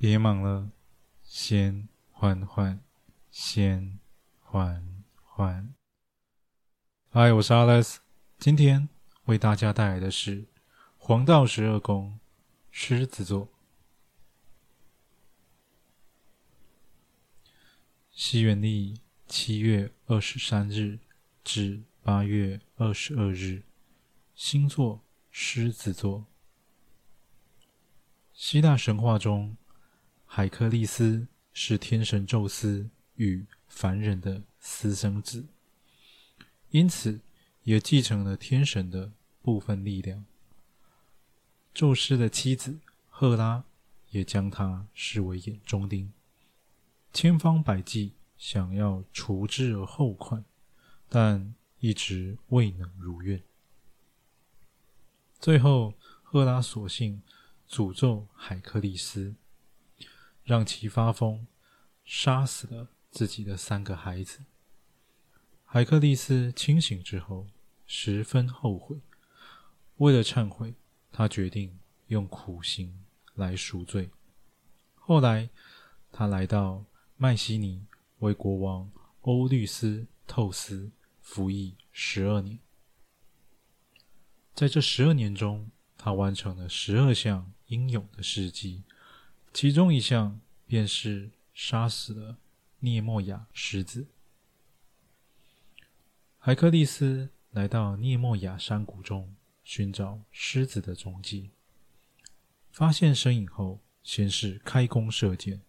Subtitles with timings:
[0.00, 0.70] 别忙了，
[1.22, 2.80] 先缓缓，
[3.30, 3.98] 先
[4.38, 5.74] 缓缓。
[7.10, 7.98] 嗨，我是 Alex，
[8.38, 8.88] 今天
[9.26, 10.46] 为大家带来的是
[10.96, 12.18] 黄道十二宫
[12.70, 13.50] 狮子座。
[18.10, 20.98] 西元历七月二十三日
[21.44, 23.64] 至八月二十二日，
[24.34, 26.24] 星座狮子座。
[28.32, 29.58] 希腊神话中，
[30.32, 35.44] 海克力斯是天神宙斯与凡人的私生子，
[36.70, 37.18] 因此
[37.64, 39.10] 也继承了天神的
[39.42, 40.24] 部分力量。
[41.74, 43.64] 宙斯的妻子赫拉
[44.10, 46.12] 也将他视为眼中钉，
[47.12, 50.44] 千方百计想要除之而后快，
[51.08, 53.42] 但一直未能如愿。
[55.40, 57.20] 最后，赫拉索性
[57.68, 59.34] 诅咒海克力斯。
[60.44, 61.46] 让其发疯，
[62.04, 64.40] 杀死了自己的三个孩子。
[65.64, 67.46] 海克力斯清醒之后，
[67.86, 69.00] 十分后悔。
[69.96, 70.74] 为了忏悔，
[71.12, 74.10] 他决定用苦刑来赎罪。
[74.94, 75.50] 后来，
[76.10, 76.84] 他来到
[77.16, 77.86] 麦西尼，
[78.18, 82.58] 为国王欧律斯透斯服役十二年。
[84.54, 88.82] 在这十二年中，他完成了十二项英勇的事迹。
[89.52, 92.38] 其中一项便是杀死了
[92.78, 94.06] 涅莫亚狮子。
[96.38, 99.34] 海克力斯来到涅莫亚山谷中
[99.64, 101.50] 寻找狮子的踪迹，
[102.70, 105.60] 发现身影后，先是开弓射箭，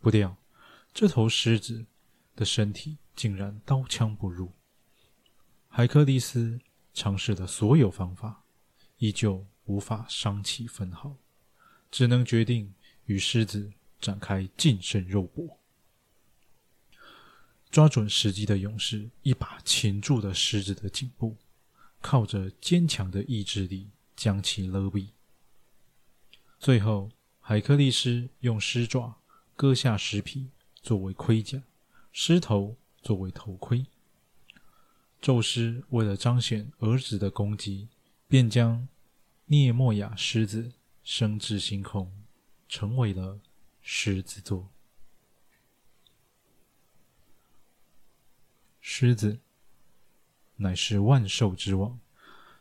[0.00, 0.36] 不料
[0.92, 1.86] 这头狮子
[2.36, 4.52] 的身体竟然刀枪不入。
[5.68, 6.60] 海克力斯
[6.92, 8.44] 尝试了所有方法，
[8.98, 11.16] 依旧无法伤其分毫，
[11.90, 12.74] 只能决定。
[13.06, 15.58] 与狮子展开近身肉搏，
[17.70, 21.36] 抓准时机的勇士一把擒住了狮子的颈部，
[22.00, 25.08] 靠着坚强的意志力将其勒毙。
[26.58, 27.10] 最后，
[27.40, 29.16] 海克力斯用狮爪
[29.54, 30.48] 割下狮皮
[30.80, 31.62] 作为盔甲，
[32.12, 33.84] 狮头作为头盔。
[35.20, 37.88] 宙斯为了彰显儿子的功绩，
[38.28, 38.88] 便将
[39.46, 40.72] 涅莫亚狮子
[41.02, 42.23] 升至星空。
[42.74, 43.38] 成为了
[43.82, 44.68] 狮子座。
[48.80, 49.38] 狮子
[50.56, 52.00] 乃是万兽之王，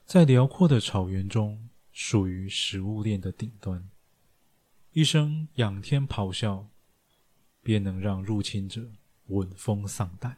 [0.05, 3.89] 在辽阔的草原中，属于食物链的顶端。
[4.91, 6.69] 一声仰天咆哮，
[7.63, 8.91] 便能让入侵者
[9.29, 10.37] 闻风丧胆。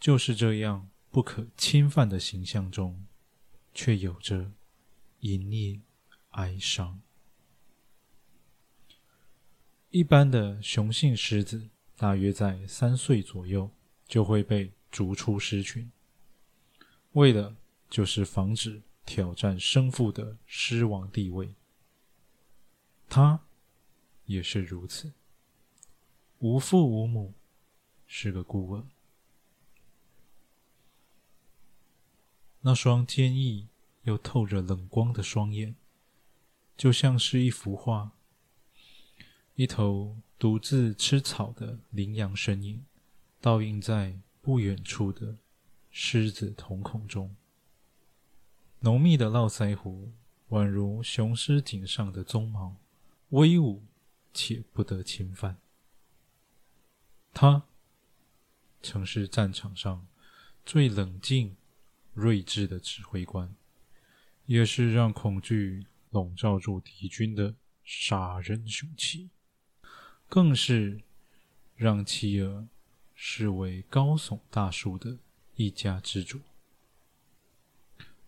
[0.00, 3.04] 就是这样不可侵犯的形象中，
[3.74, 4.50] 却有着
[5.20, 5.82] 隐匿
[6.30, 7.02] 哀伤。
[9.96, 13.70] 一般的雄性狮子大约在三岁左右
[14.06, 15.90] 就会被逐出狮群，
[17.12, 17.56] 为的
[17.88, 21.54] 就是防止挑战生父的狮王地位。
[23.08, 23.40] 他
[24.26, 25.14] 也是如此，
[26.40, 27.32] 无父无母，
[28.06, 28.84] 是个孤儿。
[32.60, 33.66] 那双坚毅
[34.02, 35.74] 又透着冷光的双眼，
[36.76, 38.12] 就像是一幅画。
[39.56, 42.84] 一头独自吃草的羚羊身影，
[43.40, 45.38] 倒映在不远处的
[45.90, 47.34] 狮子瞳孔中。
[48.80, 50.12] 浓密的络腮胡，
[50.50, 52.76] 宛如雄狮颈上的鬃毛，
[53.30, 53.82] 威武
[54.34, 55.56] 且不得侵犯。
[57.32, 57.64] 他
[58.82, 60.06] 曾是战场上
[60.66, 61.56] 最冷静、
[62.12, 63.56] 睿智的指挥官，
[64.44, 69.30] 也是让恐惧笼罩住敌军的杀人凶器。
[70.28, 71.02] 更是
[71.74, 72.66] 让妻儿
[73.14, 75.18] 视为高耸大树的
[75.54, 76.40] 一家之主。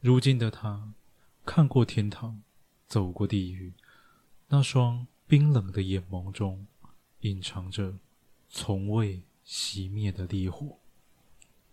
[0.01, 0.95] 如今的他，
[1.45, 2.43] 看过天堂，
[2.87, 3.73] 走过地狱，
[4.49, 6.67] 那双冰冷的眼眸中，
[7.21, 7.99] 隐藏着
[8.49, 10.79] 从未熄灭的烈火。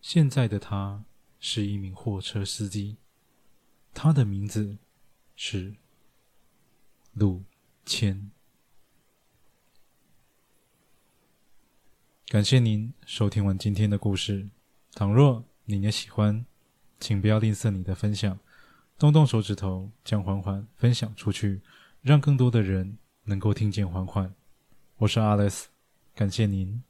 [0.02, 1.04] 现在的他
[1.40, 2.98] 是一名货车司机，
[3.94, 4.78] 他的名字
[5.36, 5.76] 是
[7.14, 7.44] 陆
[7.86, 8.32] 谦。
[12.28, 14.50] 感谢您收听完今天的故事。
[14.96, 16.44] 倘若你也喜欢，
[17.00, 18.40] 请不要吝啬你的分享，
[18.98, 21.62] 动动手指头将缓缓分享出去，
[22.02, 24.34] 让更多的人能够听见缓缓。
[24.98, 25.66] 我是 Alice，
[26.16, 26.82] 感谢您。